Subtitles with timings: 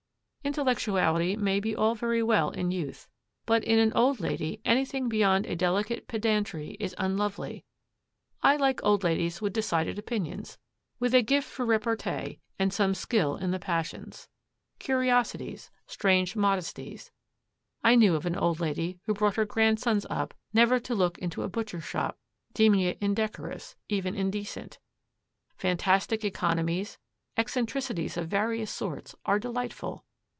[0.43, 3.07] Intellectuality may be all very well in youth,
[3.45, 7.63] but in an old lady anything beyond a delicate pedantry is unlovely.
[8.41, 10.57] I like old ladies with decided opinions,
[10.99, 14.29] with a gift for repartee and some skill in the passions.
[14.79, 17.11] Curiosities, strange modesties,
[17.83, 21.43] I knew of an old lady who brought her grandsons up never to look into
[21.43, 22.17] a butcher's shop,
[22.55, 24.79] deeming it indecorous, even indecent,
[25.55, 26.97] fantastic economies,
[27.37, 30.03] eccentricities of various sorts, are delightful.